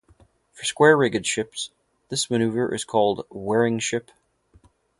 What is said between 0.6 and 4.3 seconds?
square-rigged ships, this maneuver is called wearing ship.